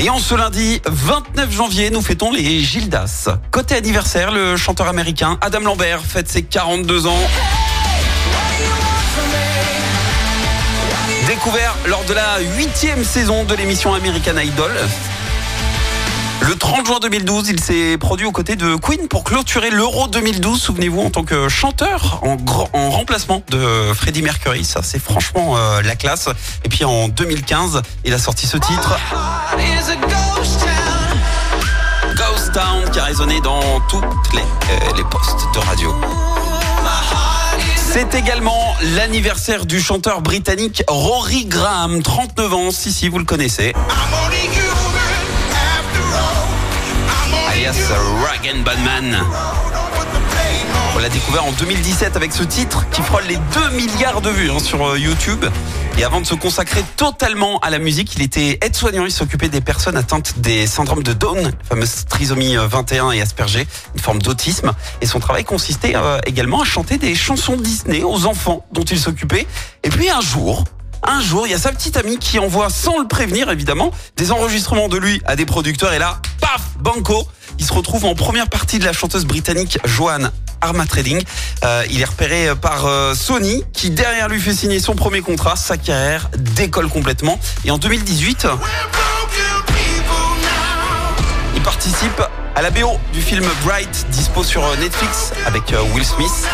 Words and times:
Et 0.00 0.10
en 0.10 0.18
ce 0.20 0.36
lundi 0.36 0.80
29 0.86 1.50
janvier, 1.50 1.90
nous 1.90 2.00
fêtons 2.00 2.30
les 2.30 2.60
Gildas. 2.60 3.28
Côté 3.50 3.74
anniversaire, 3.74 4.30
le 4.30 4.56
chanteur 4.56 4.86
américain 4.86 5.38
Adam 5.40 5.58
Lambert 5.58 6.02
fête 6.02 6.28
ses 6.28 6.42
42 6.42 7.08
ans. 7.08 7.18
Découvert 11.26 11.74
lors 11.86 12.04
de 12.04 12.14
la 12.14 12.38
huitième 12.56 13.02
saison 13.02 13.42
de 13.42 13.56
l'émission 13.56 13.92
American 13.92 14.38
Idol. 14.38 14.70
Le 16.40 16.54
30 16.54 16.86
juin 16.86 16.98
2012, 17.00 17.48
il 17.48 17.60
s'est 17.60 17.98
produit 17.98 18.26
aux 18.26 18.32
côtés 18.32 18.56
de 18.56 18.76
Queen 18.76 19.08
pour 19.08 19.24
clôturer 19.24 19.70
l'Euro 19.70 20.08
2012, 20.08 20.60
souvenez-vous, 20.60 21.00
en 21.00 21.10
tant 21.10 21.24
que 21.24 21.48
chanteur 21.48 22.20
en, 22.22 22.36
remplacement 22.90 23.42
de 23.50 23.92
Freddie 23.94 24.22
Mercury. 24.22 24.64
Ça, 24.64 24.80
c'est 24.82 24.98
franchement 24.98 25.56
euh, 25.56 25.82
la 25.82 25.96
classe. 25.96 26.28
Et 26.64 26.68
puis 26.68 26.84
en 26.84 27.08
2015, 27.08 27.82
il 28.04 28.14
a 28.14 28.18
sorti 28.18 28.46
ce 28.46 28.56
titre. 28.56 28.98
Ghost 32.16 32.52
Town 32.52 32.90
qui 32.92 32.98
a 32.98 33.04
résonné 33.04 33.40
dans 33.40 33.80
toutes 33.88 34.04
les, 34.34 34.40
euh, 34.40 34.96
les 34.96 35.04
postes 35.04 35.46
de 35.54 35.58
radio. 35.58 35.94
C'est 37.90 38.14
également 38.14 38.76
l'anniversaire 38.94 39.64
du 39.64 39.80
chanteur 39.80 40.20
britannique 40.20 40.82
Rory 40.88 41.46
Graham, 41.46 42.02
39 42.02 42.54
ans, 42.54 42.70
si 42.70 42.92
si 42.92 43.08
vous 43.08 43.18
le 43.18 43.24
connaissez, 43.24 43.72
alias 47.68 47.92
Rag 48.24 48.50
and 48.54 48.62
Badman. 48.62 49.18
On 50.94 50.98
l'a 50.98 51.08
découvert 51.10 51.44
en 51.44 51.52
2017 51.52 52.16
avec 52.16 52.32
ce 52.32 52.42
titre 52.42 52.88
qui 52.90 53.02
frôle 53.02 53.24
les 53.28 53.36
2 53.36 53.76
milliards 53.76 54.22
de 54.22 54.30
vues 54.30 54.50
hein, 54.50 54.58
sur 54.58 54.86
euh, 54.86 54.98
YouTube. 54.98 55.44
Et 55.98 56.04
avant 56.04 56.20
de 56.20 56.26
se 56.26 56.34
consacrer 56.34 56.82
totalement 56.96 57.58
à 57.58 57.68
la 57.68 57.78
musique, 57.78 58.14
il 58.16 58.22
était 58.22 58.58
aide-soignant. 58.62 59.04
Il 59.04 59.10
s'occupait 59.10 59.50
des 59.50 59.60
personnes 59.60 59.96
atteintes 59.96 60.38
des 60.38 60.66
syndromes 60.66 61.02
de 61.02 61.12
Down, 61.12 61.52
fameuse 61.68 62.06
trisomie 62.06 62.56
euh, 62.56 62.66
21 62.66 63.10
et 63.10 63.20
Asperger, 63.20 63.66
une 63.94 64.00
forme 64.00 64.22
d'autisme. 64.22 64.72
Et 65.02 65.06
son 65.06 65.20
travail 65.20 65.44
consistait 65.44 65.94
euh, 65.94 66.18
également 66.24 66.62
à 66.62 66.64
chanter 66.64 66.96
des 66.96 67.14
chansons 67.14 67.56
Disney 67.56 68.02
aux 68.02 68.24
enfants 68.24 68.64
dont 68.72 68.84
il 68.84 68.98
s'occupait. 68.98 69.46
Et 69.82 69.90
puis 69.90 70.08
un 70.08 70.22
jour, 70.22 70.64
un 71.02 71.20
jour, 71.20 71.46
il 71.46 71.50
y 71.50 71.54
a 71.54 71.58
sa 71.58 71.72
petite 71.72 71.98
amie 71.98 72.18
qui 72.18 72.38
envoie, 72.38 72.70
sans 72.70 72.98
le 72.98 73.06
prévenir 73.06 73.50
évidemment, 73.50 73.90
des 74.16 74.32
enregistrements 74.32 74.88
de 74.88 74.96
lui 74.96 75.20
à 75.26 75.36
des 75.36 75.44
producteurs. 75.44 75.92
Et 75.92 75.98
là, 75.98 76.20
paf, 76.40 76.62
banco, 76.80 77.28
il 77.58 77.64
se 77.64 77.72
retrouve 77.72 78.04
en 78.04 78.14
première 78.14 78.48
partie 78.48 78.78
de 78.78 78.84
la 78.84 78.92
chanteuse 78.92 79.24
britannique 79.24 79.78
Joanne 79.84 80.30
Armatrading. 80.60 81.22
Euh, 81.64 81.84
il 81.90 82.00
est 82.00 82.04
repéré 82.04 82.48
par 82.60 82.86
euh, 82.86 83.14
Sony, 83.14 83.64
qui 83.72 83.90
derrière 83.90 84.28
lui 84.28 84.40
fait 84.40 84.54
signer 84.54 84.80
son 84.80 84.94
premier 84.94 85.20
contrat. 85.20 85.56
Sa 85.56 85.76
carrière 85.76 86.30
décolle 86.36 86.88
complètement. 86.88 87.38
Et 87.64 87.70
en 87.70 87.78
2018, 87.78 88.46
il 91.54 91.62
participe 91.62 92.22
à 92.58 92.62
la 92.62 92.70
BO 92.70 92.98
du 93.12 93.22
film 93.22 93.44
Bright, 93.64 94.06
dispo 94.10 94.42
sur 94.42 94.64
euh, 94.64 94.74
Netflix 94.76 95.32
avec 95.46 95.72
euh, 95.72 95.80
Will 95.94 96.04
Smith. 96.04 96.44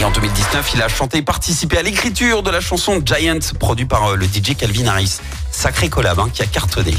Et 0.00 0.04
en 0.04 0.10
2019, 0.10 0.72
il 0.74 0.82
a 0.82 0.88
chanté 0.88 1.18
et 1.18 1.22
participé 1.22 1.78
à 1.78 1.82
l'écriture 1.82 2.42
de 2.42 2.50
la 2.50 2.60
chanson 2.60 3.00
Giant, 3.04 3.38
produit 3.60 3.86
par 3.86 4.10
euh, 4.10 4.16
le 4.16 4.26
DJ 4.26 4.56
Calvin 4.58 4.86
Harris. 4.86 5.18
Sacré 5.52 5.88
collab 5.88 6.18
hein, 6.18 6.28
qui 6.32 6.42
a 6.42 6.46
cartonné. 6.46 6.92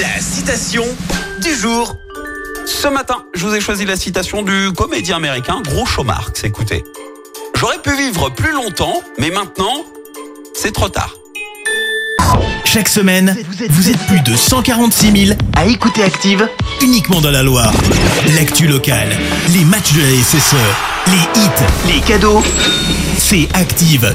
La 0.00 0.18
citation 0.20 0.84
du 1.40 1.54
jour. 1.54 1.96
Ce 2.66 2.88
matin, 2.88 3.24
je 3.34 3.46
vous 3.46 3.54
ai 3.54 3.60
choisi 3.60 3.84
la 3.84 3.96
citation 3.96 4.42
du 4.42 4.72
comédien 4.72 5.16
américain 5.16 5.60
Groucho 5.62 6.04
Marx. 6.04 6.44
Écoutez. 6.44 6.84
J'aurais 7.54 7.78
pu 7.78 7.94
vivre 7.96 8.30
plus 8.30 8.52
longtemps, 8.52 9.02
mais 9.18 9.30
maintenant, 9.30 9.84
c'est 10.54 10.72
trop 10.72 10.88
tard. 10.88 11.14
Chaque 12.64 12.88
semaine, 12.88 13.36
vous 13.70 13.88
êtes 13.88 13.98
plus 14.06 14.20
de 14.20 14.36
146 14.36 15.26
000 15.26 15.38
À 15.56 15.66
écouter 15.66 16.02
Active, 16.02 16.48
uniquement 16.82 17.20
dans 17.20 17.30
la 17.30 17.42
Loire. 17.42 17.72
L'actu 18.36 18.66
locale, 18.66 19.08
les 19.50 19.64
matchs 19.64 19.94
de 19.94 20.00
la 20.00 20.22
SSE, 20.22 20.54
les 21.06 21.40
hits, 21.40 21.94
les 21.94 22.00
cadeaux, 22.00 22.42
c'est 23.16 23.48
Active. 23.54 24.14